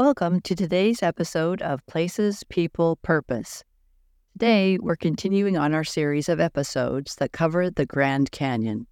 Welcome 0.00 0.40
to 0.44 0.54
today's 0.54 1.02
episode 1.02 1.60
of 1.60 1.86
Places, 1.86 2.42
People, 2.48 2.96
Purpose. 3.02 3.62
Today, 4.32 4.78
we're 4.80 4.96
continuing 4.96 5.58
on 5.58 5.74
our 5.74 5.84
series 5.84 6.30
of 6.30 6.40
episodes 6.40 7.16
that 7.16 7.32
cover 7.32 7.68
the 7.68 7.84
Grand 7.84 8.32
Canyon. 8.32 8.86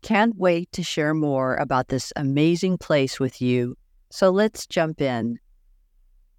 Can't 0.00 0.34
wait 0.36 0.72
to 0.72 0.82
share 0.82 1.12
more 1.12 1.56
about 1.56 1.88
this 1.88 2.14
amazing 2.16 2.78
place 2.78 3.20
with 3.20 3.42
you, 3.42 3.76
so 4.08 4.30
let's 4.30 4.66
jump 4.66 5.02
in. 5.02 5.38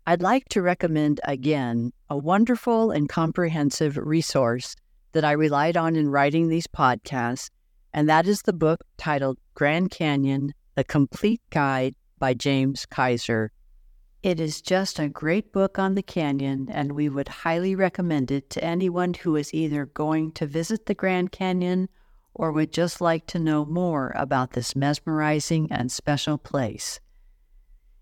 I'd 0.08 0.24
like 0.24 0.50
to 0.50 0.64
recommend 0.64 1.22
again 1.26 1.94
a 2.10 2.18
wonderful 2.18 2.90
and 2.90 3.08
comprehensive 3.08 3.96
resource 3.96 4.76
that 5.12 5.24
I 5.24 5.34
relied 5.34 5.78
on 5.78 5.96
in 5.96 6.10
writing 6.10 6.50
these 6.50 6.66
podcasts, 6.66 7.52
and 7.94 8.10
that 8.10 8.26
is 8.26 8.42
the 8.42 8.54
book 8.54 8.82
titled 8.98 9.38
Grand 9.54 9.92
Canyon 9.92 10.52
The 10.74 10.84
Complete 10.84 11.44
Guide 11.52 11.94
by 12.18 12.34
James 12.34 12.88
Kaiser. 12.88 13.52
It 14.26 14.40
is 14.40 14.60
just 14.60 14.98
a 14.98 15.08
great 15.08 15.54
book 15.54 15.78
on 15.78 15.94
the 15.94 16.02
canyon, 16.02 16.68
and 16.72 16.94
we 16.94 17.10
would 17.10 17.28
highly 17.28 17.76
recommend 17.76 18.32
it 18.32 18.50
to 18.50 18.64
anyone 18.64 19.14
who 19.14 19.36
is 19.36 19.54
either 19.54 19.86
going 19.86 20.32
to 20.32 20.48
visit 20.48 20.88
the 20.88 20.96
Grand 20.96 21.32
Canyon 21.32 21.90
or 22.34 22.52
would 22.52 22.74
just 22.74 23.00
like 23.00 23.28
to 23.28 23.38
know 23.38 23.66
more 23.66 24.12
about 24.16 24.54
this 24.54 24.76
mesmerizing 24.76 25.72
and 25.72 25.92
special 25.92 26.40
place. 26.40 27.00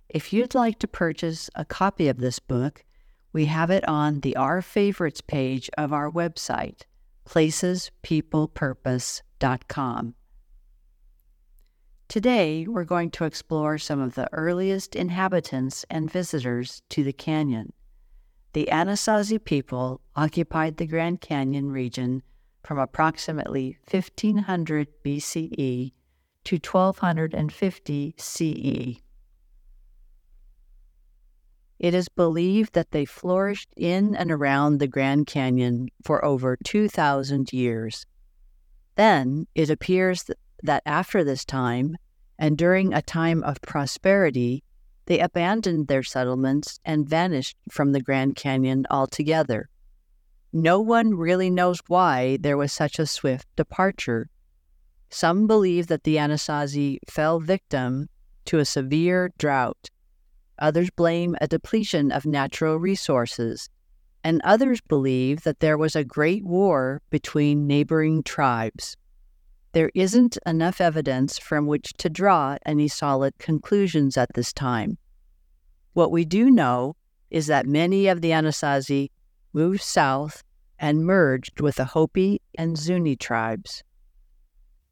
If 0.07 0.31
you'd 0.31 0.55
like 0.55 0.79
to 0.79 0.87
purchase 0.87 1.49
a 1.55 1.65
copy 1.65 2.07
of 2.07 2.19
this 2.19 2.39
book, 2.39 2.85
we 3.33 3.47
have 3.47 3.69
it 3.69 3.85
on 3.85 4.21
the 4.21 4.37
Our 4.37 4.61
Favorites 4.61 5.19
page 5.19 5.69
of 5.77 5.91
our 5.91 6.09
website, 6.09 6.83
placespeoplepurpose.com. 7.25 10.15
Today, 12.13 12.67
we're 12.67 12.83
going 12.83 13.09
to 13.09 13.23
explore 13.23 13.79
some 13.79 13.99
of 13.99 14.13
the 14.13 14.31
earliest 14.33 14.95
inhabitants 14.95 15.83
and 15.89 16.11
visitors 16.11 16.83
to 16.89 17.03
the 17.03 17.11
canyon. 17.11 17.73
The 18.53 18.69
Anasazi 18.71 19.43
people 19.43 19.99
occupied 20.15 20.77
the 20.77 20.85
Grand 20.85 21.21
Canyon 21.21 21.71
region 21.71 22.21
from 22.63 22.77
approximately 22.77 23.79
1500 23.89 24.89
BCE 25.03 25.91
to 26.43 26.55
1250 26.57 28.15
CE. 28.19 29.01
It 31.79 31.95
is 31.95 32.09
believed 32.09 32.73
that 32.73 32.91
they 32.91 33.05
flourished 33.05 33.73
in 33.75 34.15
and 34.15 34.31
around 34.31 34.77
the 34.77 34.87
Grand 34.87 35.25
Canyon 35.25 35.89
for 36.03 36.23
over 36.23 36.59
2,000 36.63 37.51
years. 37.51 38.05
Then 38.95 39.47
it 39.55 39.71
appears 39.71 40.21
that 40.25 40.37
after 40.85 41.23
this 41.23 41.45
time, 41.45 41.97
and 42.39 42.57
during 42.57 42.93
a 42.93 43.01
time 43.01 43.43
of 43.43 43.61
prosperity, 43.61 44.63
they 45.05 45.19
abandoned 45.19 45.87
their 45.87 46.03
settlements 46.03 46.79
and 46.85 47.07
vanished 47.07 47.57
from 47.69 47.91
the 47.91 48.01
Grand 48.01 48.35
Canyon 48.35 48.85
altogether. 48.89 49.69
No 50.51 50.79
one 50.79 51.15
really 51.15 51.49
knows 51.49 51.81
why 51.87 52.37
there 52.37 52.57
was 52.57 52.71
such 52.71 52.99
a 52.99 53.05
swift 53.05 53.47
departure. 53.55 54.29
Some 55.09 55.47
believe 55.47 55.87
that 55.87 56.03
the 56.03 56.15
Anasazi 56.17 56.99
fell 57.09 57.39
victim 57.39 58.07
to 58.45 58.59
a 58.59 58.65
severe 58.65 59.31
drought 59.37 59.89
Others 60.59 60.91
blame 60.91 61.35
a 61.41 61.47
depletion 61.47 62.11
of 62.11 62.25
natural 62.25 62.77
resources. 62.77 63.69
And 64.23 64.41
others 64.43 64.79
believe 64.81 65.43
that 65.43 65.59
there 65.59 65.77
was 65.77 65.95
a 65.95 66.03
great 66.03 66.45
war 66.45 67.01
between 67.09 67.67
neighboring 67.67 68.23
tribes. 68.23 68.95
There 69.73 69.91
isn't 69.95 70.37
enough 70.45 70.79
evidence 70.79 71.39
from 71.39 71.65
which 71.65 71.93
to 71.97 72.09
draw 72.09 72.57
any 72.63 72.87
solid 72.87 73.37
conclusions 73.39 74.17
at 74.17 74.33
this 74.35 74.53
time. 74.53 74.99
What 75.93 76.11
we 76.11 76.25
do 76.25 76.51
know 76.51 76.95
is 77.31 77.47
that 77.47 77.65
many 77.65 78.07
of 78.07 78.21
the 78.21 78.29
Anasazi 78.29 79.09
moved 79.51 79.81
south 79.81 80.43
and 80.77 81.05
merged 81.05 81.59
with 81.59 81.77
the 81.77 81.85
Hopi 81.85 82.39
and 82.55 82.77
Zuni 82.77 83.15
tribes. 83.15 83.83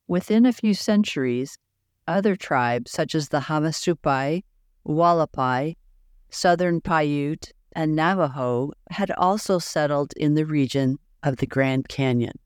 Within 0.08 0.47
a 0.47 0.53
few 0.53 0.74
centuries, 0.74 1.58
other 2.08 2.36
tribes 2.36 2.91
such 2.91 3.14
as 3.14 3.30
the 3.30 3.41
Havasupai 3.41 4.44
Hualapai, 4.88 5.75
Southern 6.31 6.81
Paiute, 6.81 7.52
and 7.74 7.96
Navajo 7.96 8.72
had 8.90 9.12
also 9.12 9.59
settled 9.59 10.14
in 10.18 10.34
the 10.34 10.46
region 10.46 10.97
of 11.22 11.38
the 11.38 11.46
Grand 11.46 11.88
Canyon. 11.88 12.40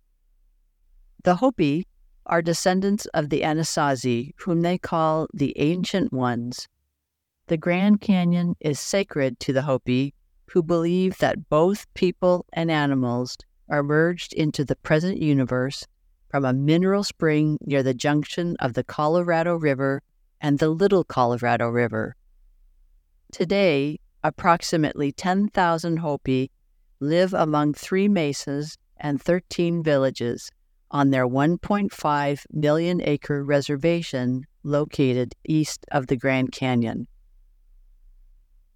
The 1.23 1.35
Hopi 1.35 1.87
are 2.25 2.41
descendants 2.41 3.05
of 3.07 3.29
the 3.29 3.41
Anasazi, 3.41 4.33
whom 4.37 4.61
they 4.61 4.77
call 4.77 5.27
the 5.33 5.53
Ancient 5.57 6.11
Ones. 6.11 6.67
The 7.47 7.57
Grand 7.57 8.01
Canyon 8.01 8.55
is 8.59 8.79
sacred 8.79 9.39
to 9.41 9.53
the 9.53 9.61
Hopi, 9.61 10.13
who 10.47 10.63
believe 10.63 11.17
that 11.19 11.49
both 11.49 11.93
people 11.93 12.45
and 12.53 12.71
animals 12.71 13.37
are 13.69 13.83
merged 13.83 14.33
into 14.33 14.63
the 14.63 14.75
present 14.75 15.21
universe 15.21 15.85
from 16.29 16.45
a 16.45 16.53
mineral 16.53 17.03
spring 17.03 17.57
near 17.61 17.83
the 17.83 17.93
junction 17.93 18.55
of 18.59 18.73
the 18.73 18.83
Colorado 18.83 19.55
River 19.55 20.01
and 20.41 20.59
the 20.59 20.69
Little 20.69 21.03
Colorado 21.03 21.69
River. 21.69 22.15
Today, 23.31 23.99
approximately 24.23 25.11
10,000 25.11 25.97
Hopi 25.97 26.51
live 26.99 27.33
among 27.33 27.73
three 27.73 28.07
mesas 28.07 28.77
and 28.97 29.21
13 29.21 29.83
villages 29.83 30.51
on 30.95 31.09
their 31.09 31.27
1.5 31.27 32.45
million 32.53 33.01
acre 33.01 33.43
reservation 33.43 34.45
located 34.63 35.35
east 35.43 35.85
of 35.91 36.07
the 36.07 36.15
Grand 36.15 36.53
Canyon. 36.53 37.05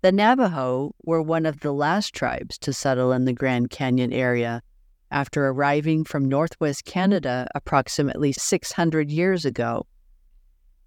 The 0.02 0.12
Navajo 0.12 0.94
were 1.06 1.22
one 1.22 1.46
of 1.46 1.62
the 1.62 1.72
last 1.72 2.14
tribes 2.14 2.58
to 2.58 2.74
settle 2.74 3.14
in 3.14 3.24
the 3.24 3.32
Grand 3.32 3.70
Canyon 3.70 4.12
area 4.12 4.62
after 5.10 5.48
arriving 5.48 6.04
from 6.04 6.28
northwest 6.28 6.84
Canada 6.84 7.48
approximately 7.56 8.34
600 8.34 9.10
years 9.10 9.46
ago. 9.46 9.88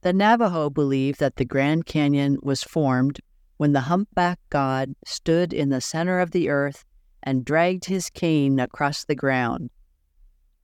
The 0.03 0.13
Navajo 0.13 0.69
believe 0.69 1.17
that 1.17 1.37
the 1.37 1.47
Grand 1.47 1.87
Canyon 1.87 2.37
was 2.43 2.63
formed 2.63 3.21
when 3.57 3.73
the 3.73 3.89
humpback 3.89 4.39
god 4.51 4.95
stood 5.07 5.55
in 5.55 5.71
the 5.71 5.81
center 5.81 6.21
of 6.21 6.33
the 6.33 6.51
earth 6.51 6.85
and 7.23 7.43
dragged 7.43 7.87
his 7.87 8.11
cane 8.11 8.61
across 8.61 9.07
the 9.07 9.15
ground. 9.15 9.71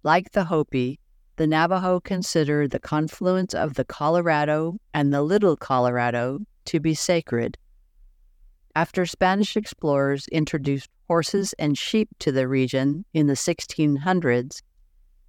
Like 0.03 0.33
the 0.33 0.45
Hopi, 0.45 1.01
the 1.37 1.47
Navajo 1.47 2.01
consider 2.01 2.67
the 2.67 2.79
confluence 2.79 3.55
of 3.55 3.75
the 3.75 3.85
Colorado 3.85 4.79
and 4.95 5.13
the 5.13 5.23
Little 5.23 5.57
Colorado 5.57 6.41
to 6.67 6.81
be 6.81 6.95
sacred. 6.95 7.59
After 8.75 9.07
Spanish 9.07 9.57
explorers 9.57 10.29
introduced 10.29 10.91
horses 11.07 11.55
and 11.59 11.77
sheep 11.77 12.09
to 12.21 12.33
the 12.33 12.47
region 12.49 13.05
in 13.13 13.27
the 13.27 13.35
1600s, 13.35 14.63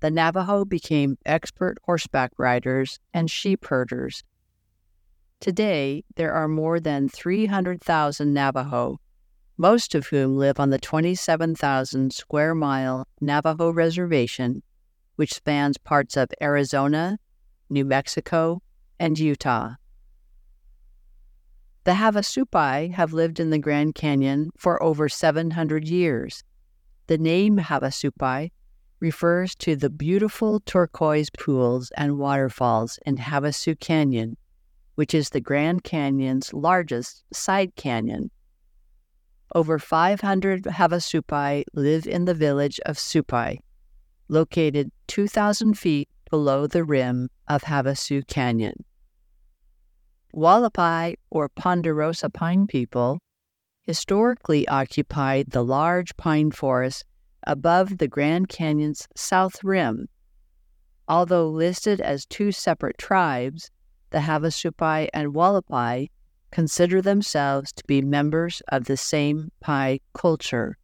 the 0.01 0.11
Navajo 0.11 0.65
became 0.65 1.17
expert 1.25 1.77
horseback 1.83 2.31
riders 2.37 2.99
and 3.13 3.29
sheep 3.29 3.65
herders 3.65 4.23
Today, 5.39 6.03
there 6.17 6.33
are 6.33 6.49
more 6.49 6.81
than 6.81 7.07
300,000 7.07 8.33
Navajo, 8.33 8.99
most 9.59 9.93
of 9.93 10.07
whom 10.07 10.37
live 10.37 10.59
on 10.59 10.69
the 10.69 10.79
27,000 10.79 12.13
square 12.13 12.55
mile 12.55 13.05
Navajo 13.19 13.69
Reservation, 13.69 14.63
which 15.17 15.33
spans 15.33 15.77
parts 15.77 16.15
of 16.17 16.31
Arizona, 16.41 17.19
New 17.69 17.83
Mexico, 17.83 18.63
and 18.99 19.19
Utah. 19.19 19.75
The 21.83 21.91
Havasupai 21.91 22.93
have 22.93 23.13
lived 23.13 23.39
in 23.39 23.49
the 23.49 23.59
Grand 23.59 23.95
Canyon 23.95 24.49
for 24.57 24.81
over 24.81 25.09
700 25.09 25.87
years. 25.87 26.43
The 27.07 27.17
name 27.17 27.57
Havasupai 27.57 28.49
refers 29.01 29.55
to 29.55 29.75
the 29.75 29.89
beautiful 29.89 30.61
turquoise 30.61 31.29
pools 31.29 31.91
and 31.97 32.17
waterfalls 32.17 32.97
in 33.05 33.17
Havasu 33.17 33.79
Canyon 33.79 34.37
which 34.99 35.13
is 35.13 35.29
the 35.29 35.39
Grand 35.39 35.81
Canyon's 35.85 36.53
largest 36.53 37.23
side 37.33 37.73
canyon. 37.77 38.29
Over 39.55 39.79
500 39.79 40.63
Havasupai 40.65 41.63
live 41.73 42.05
in 42.05 42.25
the 42.25 42.35
village 42.35 42.79
of 42.85 42.99
Supai, 42.99 43.59
located 44.27 44.91
2,000 45.07 45.73
feet 45.73 46.07
below 46.29 46.67
the 46.67 46.83
rim 46.83 47.29
of 47.47 47.63
Havasu 47.63 48.27
Canyon. 48.27 48.85
Hualapai, 50.35 51.15
or 51.31 51.49
Ponderosa 51.49 52.29
pine 52.29 52.67
people, 52.67 53.19
historically 53.81 54.67
occupied 54.67 55.49
the 55.49 55.63
large 55.63 56.15
pine 56.15 56.51
forest 56.51 57.03
above 57.47 57.97
the 57.97 58.07
Grand 58.07 58.49
Canyon's 58.49 59.07
south 59.15 59.63
rim. 59.63 60.07
Although 61.07 61.49
listed 61.49 61.99
as 61.99 62.27
two 62.27 62.51
separate 62.51 62.99
tribes, 62.99 63.71
the 64.11 64.19
Havasupai 64.19 65.09
and 65.11 65.33
Hualapai 65.33 66.09
consider 66.51 67.01
themselves 67.01 67.71
to 67.73 67.83
be 67.85 68.01
members 68.01 68.61
of 68.69 68.85
the 68.85 68.97
same 68.97 69.51
Pai 69.61 70.01
culture, 70.13 70.77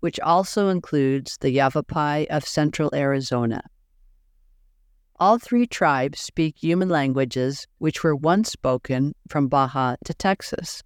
which 0.00 0.18
also 0.20 0.68
includes 0.68 1.38
the 1.40 1.50
Yavapai 1.50 2.26
of 2.28 2.44
central 2.44 2.90
Arizona. 2.94 3.62
All 5.16 5.38
three 5.38 5.66
tribes 5.66 6.20
speak 6.20 6.56
Yuman 6.62 6.90
languages 6.90 7.66
which 7.78 8.02
were 8.02 8.16
once 8.16 8.50
spoken 8.50 9.14
from 9.28 9.48
Baja 9.48 9.96
to 10.04 10.14
Texas. 10.14 10.82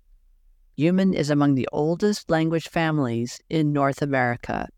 Yuman 0.79 1.15
is 1.15 1.31
among 1.31 1.55
the 1.55 1.69
oldest 1.73 2.29
language 2.31 2.69
families 2.69 3.41
in 3.49 3.73
North 3.73 4.03
America. 4.03 4.69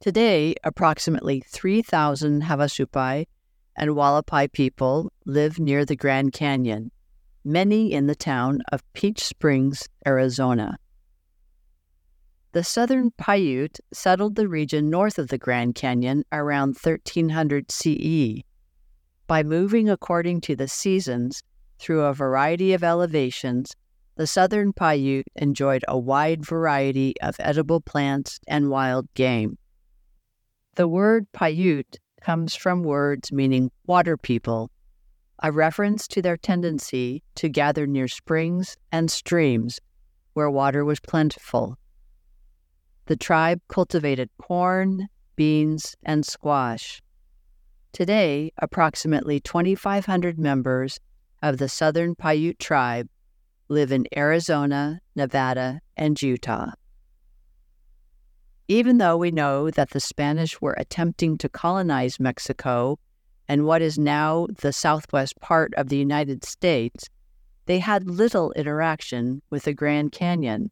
Today, 0.00 0.56
approximately 0.64 1.40
3,000 1.40 2.42
Havasupai 2.42 3.26
and 3.76 3.90
Hualapai 3.90 4.50
people 4.52 5.12
live 5.24 5.60
near 5.60 5.84
the 5.84 5.94
Grand 5.94 6.32
Canyon, 6.32 6.90
many 7.48 7.92
in 7.92 8.06
the 8.06 8.14
town 8.14 8.60
of 8.70 8.84
Peach 8.92 9.24
Springs, 9.24 9.88
Arizona. 10.06 10.78
The 12.52 12.62
southern 12.62 13.10
Paiute 13.12 13.80
settled 13.92 14.34
the 14.36 14.48
region 14.48 14.90
north 14.90 15.18
of 15.18 15.28
the 15.28 15.38
Grand 15.38 15.74
Canyon 15.74 16.24
around 16.30 16.76
1300 16.76 17.72
CE. 17.72 18.42
By 19.26 19.42
moving 19.42 19.88
according 19.88 20.42
to 20.42 20.56
the 20.56 20.68
seasons 20.68 21.42
through 21.78 22.02
a 22.02 22.12
variety 22.12 22.74
of 22.74 22.84
elevations, 22.84 23.74
the 24.16 24.26
southern 24.26 24.72
Paiute 24.74 25.28
enjoyed 25.36 25.84
a 25.88 25.98
wide 25.98 26.44
variety 26.44 27.14
of 27.22 27.36
edible 27.38 27.80
plants 27.80 28.40
and 28.46 28.68
wild 28.68 29.06
game. 29.14 29.56
The 30.74 30.88
word 30.88 31.26
Paiute 31.32 31.96
comes 32.20 32.54
from 32.54 32.82
words 32.82 33.32
meaning 33.32 33.70
water 33.86 34.16
people, 34.18 34.70
a 35.42 35.52
reference 35.52 36.08
to 36.08 36.22
their 36.22 36.36
tendency 36.36 37.22
to 37.36 37.48
gather 37.48 37.86
near 37.86 38.08
springs 38.08 38.76
and 38.90 39.10
streams 39.10 39.80
where 40.34 40.50
water 40.50 40.84
was 40.84 41.00
plentiful. 41.00 41.76
The 43.06 43.16
tribe 43.16 43.60
cultivated 43.68 44.30
corn, 44.38 45.08
beans, 45.36 45.96
and 46.02 46.26
squash. 46.26 47.00
Today, 47.92 48.52
approximately 48.58 49.40
2,500 49.40 50.38
members 50.38 51.00
of 51.42 51.58
the 51.58 51.68
Southern 51.68 52.14
Paiute 52.14 52.58
tribe 52.58 53.08
live 53.68 53.92
in 53.92 54.06
Arizona, 54.16 55.00
Nevada, 55.14 55.80
and 55.96 56.20
Utah. 56.20 56.72
Even 58.66 58.98
though 58.98 59.16
we 59.16 59.30
know 59.30 59.70
that 59.70 59.90
the 59.90 60.00
Spanish 60.00 60.60
were 60.60 60.74
attempting 60.78 61.38
to 61.38 61.48
colonize 61.48 62.20
Mexico 62.20 62.98
and 63.48 63.64
what 63.64 63.80
is 63.80 63.98
now 63.98 64.46
the 64.60 64.72
southwest 64.72 65.40
part 65.40 65.72
of 65.74 65.88
the 65.88 65.96
United 65.96 66.44
States, 66.44 67.08
they 67.66 67.78
had 67.78 68.08
little 68.08 68.52
interaction 68.52 69.42
with 69.50 69.64
the 69.64 69.72
Grand 69.72 70.12
Canyon. 70.12 70.70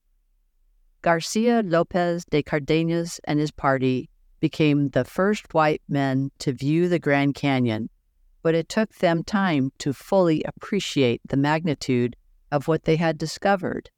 Garcia 1.02 1.62
Lopez 1.64 2.24
de 2.26 2.42
Cardenas 2.42 3.20
and 3.24 3.38
his 3.38 3.50
party 3.50 4.10
became 4.40 4.90
the 4.90 5.04
first 5.04 5.54
white 5.54 5.82
men 5.88 6.30
to 6.38 6.52
view 6.52 6.88
the 6.88 6.98
Grand 6.98 7.34
Canyon, 7.34 7.88
but 8.42 8.54
it 8.54 8.68
took 8.68 8.94
them 8.96 9.24
time 9.24 9.72
to 9.78 9.92
fully 9.92 10.42
appreciate 10.44 11.20
the 11.26 11.36
magnitude 11.36 12.16
of 12.52 12.68
what 12.68 12.84
they 12.84 12.96
had 12.96 13.16
discovered. 13.16 13.90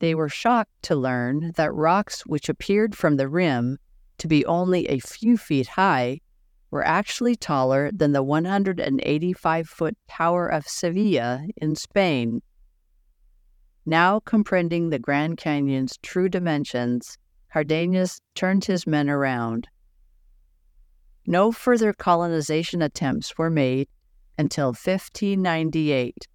They 0.00 0.14
were 0.14 0.28
shocked 0.28 0.82
to 0.84 0.96
learn 0.96 1.52
that 1.56 1.74
rocks 1.74 2.24
which 2.24 2.48
appeared 2.48 2.96
from 2.96 3.16
the 3.16 3.28
rim 3.28 3.78
to 4.18 4.28
be 4.28 4.46
only 4.46 4.86
a 4.86 5.00
few 5.00 5.36
feet 5.36 5.68
high 5.68 6.20
were 6.70 6.86
actually 6.86 7.34
taller 7.34 7.90
than 7.92 8.12
the 8.12 8.22
185 8.22 9.68
foot 9.68 9.96
Tower 10.08 10.48
of 10.48 10.68
Sevilla 10.68 11.44
in 11.56 11.74
Spain. 11.74 12.42
Now 13.86 14.20
comprehending 14.20 14.90
the 14.90 14.98
Grand 14.98 15.38
Canyon's 15.38 15.96
true 16.02 16.28
dimensions, 16.28 17.16
Cardenas 17.52 18.20
turned 18.34 18.66
his 18.66 18.86
men 18.86 19.08
around. 19.08 19.66
No 21.26 21.52
further 21.52 21.92
colonization 21.92 22.82
attempts 22.82 23.38
were 23.38 23.50
made 23.50 23.88
until 24.36 24.68
1598 24.68 26.28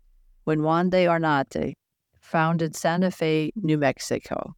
when 0.44 0.64
Juan 0.64 0.90
de 0.90 1.06
Oñate 1.06 1.74
founded 2.20 2.76
Santa 2.76 3.12
Fe, 3.12 3.52
New 3.56 3.78
Mexico. 3.78 4.56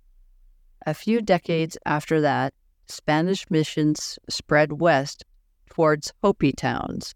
A 0.86 0.94
few 0.94 1.22
decades 1.22 1.78
after 1.86 2.22
that, 2.22 2.54
Spanish 2.88 3.50
missions 3.50 4.18
spread 4.30 4.74
west 4.74 5.26
towards 5.70 6.14
Hopi 6.22 6.54
towns. 6.54 7.16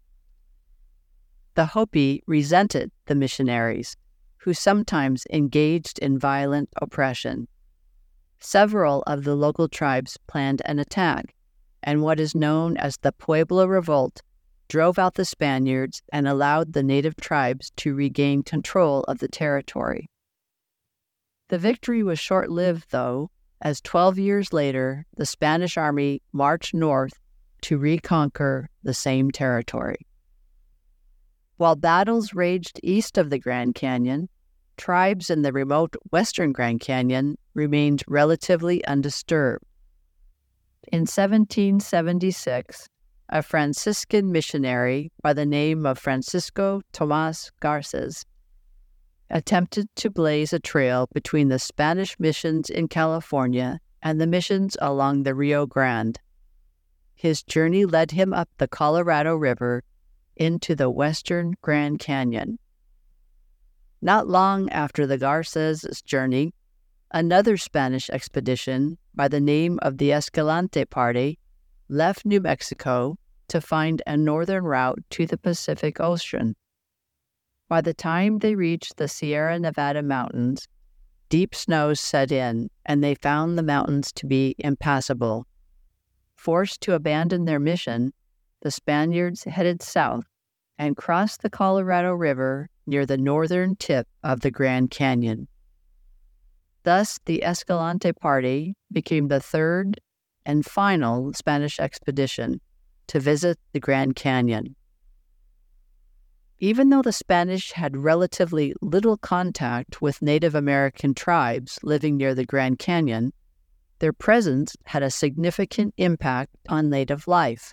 The 1.54 1.66
Hopi 1.66 2.22
resented 2.26 2.90
the 3.06 3.14
missionaries, 3.14 3.96
who 4.38 4.54
sometimes 4.54 5.26
engaged 5.30 5.98
in 5.98 6.18
violent 6.18 6.68
oppression. 6.80 7.48
Several 8.38 9.02
of 9.06 9.24
the 9.24 9.34
local 9.34 9.68
tribes 9.68 10.16
planned 10.26 10.62
an 10.64 10.78
attack, 10.78 11.34
and 11.82 12.02
what 12.02 12.20
is 12.20 12.34
known 12.34 12.76
as 12.76 12.96
the 12.98 13.12
Pueblo 13.12 13.66
Revolt 13.66 14.22
drove 14.68 14.98
out 14.98 15.14
the 15.14 15.24
Spaniards 15.24 16.00
and 16.12 16.26
allowed 16.26 16.72
the 16.72 16.82
native 16.82 17.16
tribes 17.16 17.70
to 17.76 17.94
regain 17.94 18.42
control 18.42 19.02
of 19.04 19.18
the 19.18 19.28
territory. 19.28 20.08
The 21.48 21.58
victory 21.58 22.02
was 22.02 22.18
short 22.18 22.48
lived, 22.48 22.86
though, 22.90 23.30
as 23.60 23.80
12 23.80 24.18
years 24.18 24.52
later 24.52 25.04
the 25.16 25.26
Spanish 25.26 25.76
army 25.76 26.22
marched 26.32 26.72
north 26.72 27.18
to 27.62 27.78
reconquer 27.78 28.68
the 28.82 28.94
same 28.94 29.30
territory. 29.30 30.06
While 31.56 31.76
battles 31.76 32.32
raged 32.32 32.80
east 32.82 33.18
of 33.18 33.30
the 33.30 33.38
Grand 33.38 33.74
Canyon, 33.74 34.28
tribes 34.76 35.28
in 35.28 35.42
the 35.42 35.52
remote 35.52 35.94
western 36.10 36.52
Grand 36.52 36.80
Canyon 36.80 37.36
remained 37.54 38.02
relatively 38.08 38.84
undisturbed. 38.86 39.64
In 40.90 41.00
1776, 41.00 42.88
a 43.28 43.42
Franciscan 43.42 44.32
missionary 44.32 45.12
by 45.22 45.32
the 45.32 45.46
name 45.46 45.86
of 45.86 45.98
Francisco 45.98 46.80
Tomas 46.92 47.50
Garces 47.60 48.24
attempted 49.30 49.86
to 49.96 50.10
blaze 50.10 50.52
a 50.52 50.58
trail 50.58 51.08
between 51.14 51.48
the 51.48 51.58
Spanish 51.58 52.18
missions 52.18 52.68
in 52.68 52.88
California 52.88 53.78
and 54.02 54.20
the 54.20 54.26
missions 54.26 54.76
along 54.80 55.22
the 55.22 55.34
Rio 55.34 55.66
Grande. 55.66 56.18
His 57.20 57.42
journey 57.42 57.84
led 57.84 58.12
him 58.12 58.32
up 58.32 58.48
the 58.56 58.66
Colorado 58.66 59.36
River 59.36 59.84
into 60.36 60.74
the 60.74 60.88
western 60.88 61.54
Grand 61.60 61.98
Canyon. 61.98 62.58
Not 64.00 64.26
long 64.26 64.70
after 64.70 65.06
the 65.06 65.18
Garces' 65.18 66.00
journey, 66.00 66.54
another 67.10 67.58
Spanish 67.58 68.08
expedition 68.08 68.96
by 69.14 69.28
the 69.28 69.38
name 69.38 69.78
of 69.82 69.98
the 69.98 70.14
Escalante 70.14 70.86
Party 70.86 71.38
left 71.90 72.24
New 72.24 72.40
Mexico 72.40 73.18
to 73.48 73.60
find 73.60 74.00
a 74.06 74.16
northern 74.16 74.64
route 74.64 75.00
to 75.10 75.26
the 75.26 75.36
Pacific 75.36 76.00
Ocean. 76.00 76.56
By 77.68 77.82
the 77.82 77.92
time 77.92 78.38
they 78.38 78.54
reached 78.54 78.96
the 78.96 79.08
Sierra 79.08 79.58
Nevada 79.58 80.02
mountains, 80.02 80.66
deep 81.28 81.54
snows 81.54 82.00
set 82.00 82.32
in, 82.32 82.70
and 82.86 83.04
they 83.04 83.14
found 83.14 83.58
the 83.58 83.62
mountains 83.62 84.10
to 84.12 84.26
be 84.26 84.54
impassable. 84.58 85.46
Forced 86.40 86.80
to 86.80 86.94
abandon 86.94 87.44
their 87.44 87.60
mission, 87.60 88.14
the 88.62 88.70
Spaniards 88.70 89.44
headed 89.44 89.82
south 89.82 90.24
and 90.78 90.96
crossed 90.96 91.42
the 91.42 91.50
Colorado 91.50 92.14
River 92.14 92.70
near 92.86 93.04
the 93.04 93.18
northern 93.18 93.76
tip 93.76 94.08
of 94.22 94.40
the 94.40 94.50
Grand 94.50 94.90
Canyon. 94.90 95.48
Thus, 96.82 97.20
the 97.26 97.44
Escalante 97.44 98.14
Party 98.14 98.74
became 98.90 99.28
the 99.28 99.38
third 99.38 100.00
and 100.46 100.64
final 100.64 101.34
Spanish 101.34 101.78
expedition 101.78 102.62
to 103.08 103.20
visit 103.20 103.58
the 103.74 103.80
Grand 103.80 104.16
Canyon. 104.16 104.76
Even 106.58 106.88
though 106.88 107.02
the 107.02 107.12
Spanish 107.12 107.72
had 107.72 107.98
relatively 107.98 108.72
little 108.80 109.18
contact 109.18 110.00
with 110.00 110.22
Native 110.22 110.54
American 110.54 111.12
tribes 111.12 111.78
living 111.82 112.16
near 112.16 112.34
the 112.34 112.46
Grand 112.46 112.78
Canyon, 112.78 113.34
their 114.00 114.12
presence 114.12 114.76
had 114.84 115.02
a 115.02 115.10
significant 115.10 115.94
impact 115.96 116.56
on 116.68 116.90
native 116.90 117.28
life. 117.28 117.72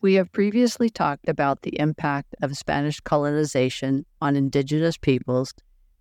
We 0.00 0.14
have 0.14 0.32
previously 0.32 0.90
talked 0.90 1.28
about 1.28 1.62
the 1.62 1.78
impact 1.78 2.34
of 2.42 2.56
Spanish 2.56 3.00
colonization 3.00 4.04
on 4.20 4.36
indigenous 4.36 4.96
peoples 4.96 5.54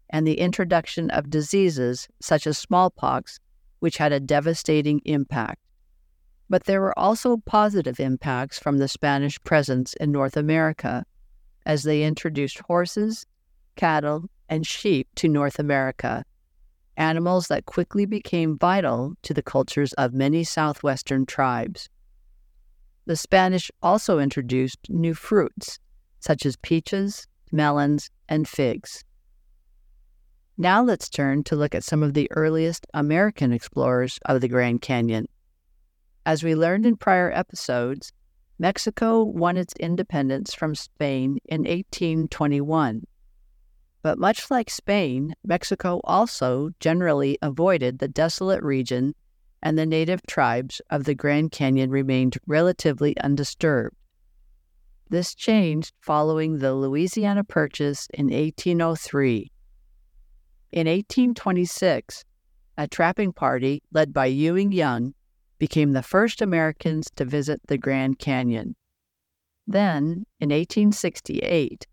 and 0.10 0.28
the 0.28 0.40
introduction 0.40 1.10
of 1.12 1.30
diseases 1.30 2.08
such 2.20 2.46
as 2.46 2.58
smallpox, 2.58 3.40
which 3.80 3.98
had 3.98 4.12
a 4.12 4.20
devastating 4.20 5.02
impact. 5.06 5.62
But 6.50 6.66
there 6.66 6.82
were 6.82 6.98
also 7.00 7.38
positive 7.38 8.00
impacts 8.00 8.60
from 8.60 8.78
the 8.78 8.88
Spanish 8.88 9.42
presence 9.44 9.94
in 9.94 10.12
North 10.12 10.36
America, 10.36 11.06
as 11.66 11.84
they 11.84 12.04
introduced 12.04 12.60
horses, 12.60 13.26
cattle, 13.78 14.26
and 14.50 14.68
sheep 14.68 15.08
to 15.16 15.30
North 15.30 15.60
America, 15.60 16.26
animals 16.98 17.48
that 17.48 17.66
quickly 17.66 18.06
became 18.06 18.58
vital 18.58 19.14
to 19.24 19.34
the 19.34 19.44
cultures 19.44 19.94
of 19.94 20.14
many 20.14 20.44
southwestern 20.44 21.26
tribes. 21.26 21.90
The 23.06 23.16
Spanish 23.16 23.72
also 23.82 24.20
introduced 24.20 24.80
new 24.90 25.14
fruits, 25.14 25.80
such 26.20 26.46
as 26.46 26.56
peaches, 26.58 27.28
melons, 27.52 28.10
and 28.30 28.48
figs. 28.48 29.04
Now 30.58 30.84
let's 30.84 31.10
turn 31.10 31.44
to 31.46 31.56
look 31.56 31.74
at 31.74 31.84
some 31.84 32.04
of 32.04 32.14
the 32.14 32.30
earliest 32.32 32.86
American 32.94 33.52
explorers 33.52 34.20
of 34.26 34.42
the 34.42 34.48
Grand 34.48 34.82
Canyon. 34.82 35.28
As 36.26 36.44
we 36.44 36.54
learned 36.54 36.86
in 36.86 36.98
prior 36.98 37.32
episodes, 37.32 38.14
Mexico 38.60 39.24
won 39.24 39.58
its 39.58 39.74
independence 39.80 40.54
from 40.54 40.76
Spain 40.76 41.40
in 41.46 41.62
1821. 41.62 43.08
But 44.04 44.18
much 44.18 44.50
like 44.50 44.70
Spain, 44.70 45.36
Mexico 45.44 46.02
also 46.04 46.72
generally 46.80 47.38
avoided 47.42 48.00
the 48.00 48.08
desolate 48.08 48.64
region, 48.64 49.14
and 49.62 49.78
the 49.78 49.86
native 49.86 50.24
tribes 50.28 50.82
of 50.90 51.04
the 51.04 51.14
Grand 51.14 51.52
Canyon 51.52 51.92
remained 51.92 52.38
relatively 52.48 53.16
undisturbed. 53.20 53.96
This 55.10 55.36
changed 55.36 55.94
following 56.00 56.58
the 56.58 56.74
Louisiana 56.74 57.44
Purchase 57.44 58.08
in 58.14 58.28
1803. 58.28 59.52
In 60.72 60.88
1826, 60.88 62.24
a 62.78 62.88
trapping 62.88 63.34
party 63.34 63.84
led 63.92 64.14
by 64.14 64.28
Ewing 64.28 64.72
Young 64.72 65.14
became 65.60 65.92
the 65.92 66.02
first 66.02 66.42
Americans 66.42 67.08
to 67.18 67.26
visit 67.26 67.62
the 67.68 67.78
Grand 67.78 68.18
Canyon. 68.18 68.76
Then, 69.68 70.26
in 70.40 70.50
1868, 70.50 71.86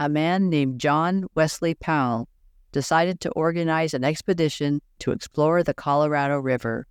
a 0.00 0.08
man 0.08 0.48
named 0.48 0.80
John 0.80 1.26
Wesley 1.34 1.74
Powell 1.74 2.26
decided 2.72 3.20
to 3.20 3.30
organize 3.32 3.92
an 3.92 4.02
expedition 4.02 4.80
to 5.00 5.12
explore 5.12 5.62
the 5.62 5.74
Colorado 5.74 6.38
River. 6.38 6.86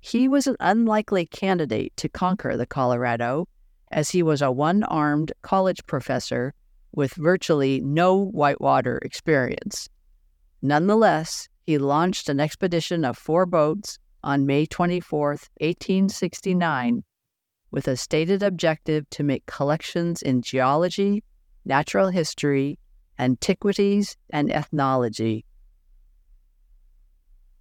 He 0.00 0.28
was 0.28 0.46
an 0.46 0.56
unlikely 0.60 1.24
candidate 1.24 1.96
to 1.96 2.10
conquer 2.10 2.58
the 2.58 2.66
Colorado, 2.66 3.48
as 3.90 4.10
he 4.10 4.22
was 4.22 4.42
a 4.42 4.52
one 4.52 4.82
armed 4.84 5.32
college 5.40 5.86
professor 5.86 6.52
with 6.92 7.14
virtually 7.14 7.80
no 7.80 8.26
whitewater 8.26 8.98
experience. 8.98 9.88
Nonetheless, 10.60 11.48
he 11.64 11.78
launched 11.78 12.28
an 12.28 12.38
expedition 12.38 13.02
of 13.02 13.16
four 13.16 13.46
boats 13.46 13.98
on 14.22 14.44
May 14.44 14.66
24, 14.66 15.30
1869, 15.30 17.02
with 17.70 17.88
a 17.88 17.96
stated 17.96 18.42
objective 18.42 19.08
to 19.08 19.22
make 19.22 19.46
collections 19.46 20.20
in 20.20 20.42
geology, 20.42 21.22
natural 21.64 22.08
history, 22.08 22.78
antiquities, 23.18 24.16
and 24.30 24.50
ethnology. 24.50 25.44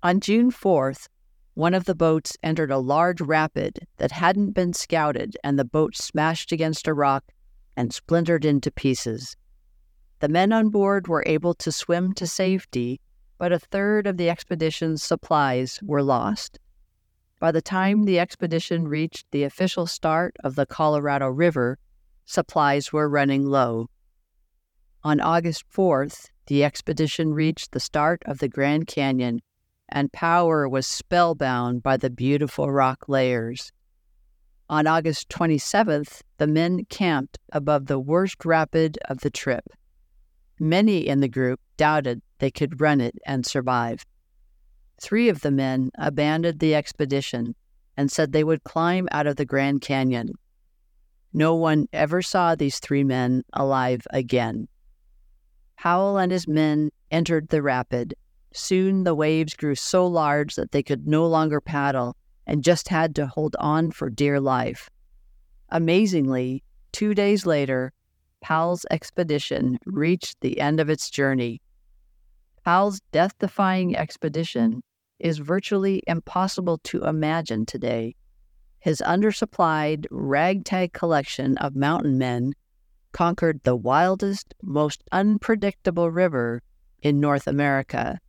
On 0.01 0.19
June 0.19 0.51
4th, 0.51 1.07
one 1.55 1.73
of 1.73 1.83
the 1.83 1.95
boats 1.95 2.37
entered 2.41 2.71
a 2.71 2.77
large 2.77 3.19
rapid 3.19 3.79
that 3.97 4.11
hadn't 4.11 4.51
been 4.51 4.71
scouted, 4.71 5.35
and 5.43 5.59
the 5.59 5.65
boat 5.65 5.97
smashed 5.97 6.53
against 6.53 6.87
a 6.87 6.93
rock 6.93 7.25
and 7.75 7.93
splintered 7.93 8.45
into 8.45 8.71
pieces. 8.71 9.35
The 10.19 10.29
men 10.29 10.53
on 10.53 10.69
board 10.69 11.07
were 11.07 11.23
able 11.25 11.53
to 11.55 11.71
swim 11.71 12.13
to 12.13 12.27
safety, 12.27 13.01
but 13.37 13.51
a 13.51 13.59
third 13.59 14.07
of 14.07 14.17
the 14.17 14.29
expedition's 14.29 15.03
supplies 15.03 15.79
were 15.81 16.03
lost. 16.03 16.59
By 17.39 17.51
the 17.51 17.61
time 17.61 18.03
the 18.03 18.19
expedition 18.19 18.87
reached 18.87 19.27
the 19.31 19.43
official 19.43 19.87
start 19.87 20.35
of 20.43 20.55
the 20.55 20.65
Colorado 20.65 21.27
River, 21.27 21.77
supplies 22.29 22.93
were 22.93 23.09
running 23.09 23.43
low. 23.43 23.89
On 25.03 25.19
August 25.19 25.63
4th, 25.75 26.27
the 26.45 26.63
expedition 26.63 27.33
reached 27.33 27.71
the 27.71 27.79
start 27.79 28.21
of 28.27 28.37
the 28.37 28.47
Grand 28.47 28.85
Canyon, 28.85 29.39
and 29.89 30.13
Powell 30.13 30.69
was 30.69 30.85
spellbound 30.85 31.81
by 31.81 31.97
the 31.97 32.11
beautiful 32.11 32.69
rock 32.69 33.09
layers. 33.09 33.71
On 34.69 34.85
August 34.85 35.29
27th, 35.29 36.21
the 36.37 36.45
men 36.45 36.85
camped 36.85 37.39
above 37.51 37.87
the 37.87 37.99
worst 37.99 38.45
rapid 38.45 38.99
of 39.05 39.21
the 39.21 39.31
trip. 39.31 39.67
Many 40.59 41.07
in 41.07 41.21
the 41.21 41.27
group 41.27 41.59
doubted 41.77 42.21
they 42.37 42.51
could 42.51 42.79
run 42.79 43.01
it 43.01 43.17
and 43.25 43.43
survive. 43.43 44.05
Three 45.01 45.29
of 45.29 45.41
the 45.41 45.51
men 45.51 45.89
abandoned 45.97 46.59
the 46.59 46.75
expedition 46.75 47.55
and 47.97 48.11
said 48.11 48.31
they 48.31 48.43
would 48.43 48.63
climb 48.63 49.07
out 49.11 49.25
of 49.25 49.37
the 49.37 49.45
Grand 49.45 49.81
Canyon. 49.81 50.33
No 51.33 51.55
one 51.55 51.87
ever 51.93 52.21
saw 52.21 52.55
these 52.55 52.79
three 52.79 53.03
men 53.03 53.43
alive 53.53 54.05
again. 54.11 54.67
Powell 55.77 56.17
and 56.17 56.31
his 56.31 56.47
men 56.47 56.89
entered 57.11 57.49
the 57.49 57.61
rapid. 57.61 58.15
Soon 58.53 59.03
the 59.03 59.15
waves 59.15 59.53
grew 59.53 59.75
so 59.75 60.07
large 60.07 60.55
that 60.55 60.71
they 60.71 60.81
could 60.81 61.07
no 61.07 61.27
longer 61.27 61.61
paddle 61.61 62.15
and 62.47 62.63
just 62.63 62.87
had 62.87 63.15
to 63.15 63.27
hold 63.27 63.55
on 63.59 63.91
for 63.91 64.09
dear 64.09 64.39
life. 64.39 64.89
Amazingly, 65.69 66.63
two 66.91 67.13
days 67.13 67.45
later, 67.45 67.93
Powell's 68.41 68.85
expedition 68.89 69.77
reached 69.85 70.41
the 70.41 70.59
end 70.59 70.79
of 70.79 70.89
its 70.89 71.09
journey. 71.09 71.61
Powell's 72.65 73.01
death 73.11 73.37
defying 73.37 73.95
expedition 73.95 74.81
is 75.19 75.37
virtually 75.37 76.01
impossible 76.07 76.79
to 76.85 77.03
imagine 77.03 77.65
today 77.65 78.15
his 78.79 79.01
undersupplied 79.05 80.05
ragtag 80.09 80.93
collection 80.93 81.57
of 81.57 81.75
mountain 81.75 82.17
men 82.17 82.53
conquered 83.11 83.61
the 83.63 83.75
wildest, 83.75 84.53
most 84.61 85.03
unpredictable 85.11 86.11
river 86.11 86.61
in 87.01 87.19
North 87.19 87.47
America. 87.47 88.19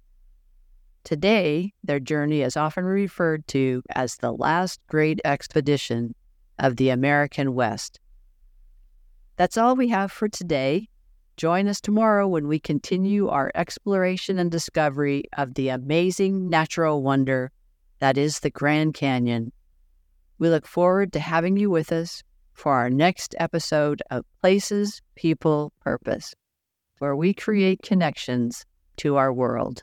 Today, 1.05 1.73
their 1.83 2.01
journey 2.01 2.43
is 2.43 2.57
often 2.57 2.85
referred 2.85 3.47
to 3.49 3.83
as 3.91 4.17
the 4.17 4.33
last 4.33 4.81
great 4.87 5.21
expedition 5.25 6.15
of 6.59 6.77
the 6.77 6.91
American 6.91 7.55
West. 7.55 8.01
That's 9.37 9.57
all 9.57 9.77
we 9.77 9.89
have 9.89 10.13
for 10.13 10.29
today. 10.29 10.89
Join 11.37 11.69
us 11.69 11.81
tomorrow 11.81 12.29
when 12.29 12.49
we 12.49 12.61
continue 12.61 13.29
our 13.29 13.51
exploration 13.55 14.39
and 14.39 14.51
discovery 14.51 15.25
of 15.39 15.55
the 15.55 15.71
amazing 15.71 16.51
natural 16.51 17.03
wonder 17.03 17.51
that 18.01 18.19
is 18.19 18.41
the 18.41 18.51
Grand 18.51 18.93
Canyon. 18.93 19.53
We 20.41 20.49
look 20.49 20.67
forward 20.67 21.13
to 21.13 21.21
having 21.21 21.59
you 21.59 21.69
with 21.69 21.93
us 21.93 22.23
for 22.55 22.73
our 22.73 22.89
next 22.89 23.35
episode 23.39 24.03
of 24.11 24.25
Places, 24.41 25.03
People, 25.15 25.71
Purpose, 25.83 26.35
where 26.99 27.15
we 27.15 27.35
create 27.35 27.83
connections 27.83 28.65
to 28.97 29.17
our 29.17 29.35
world. 29.35 29.83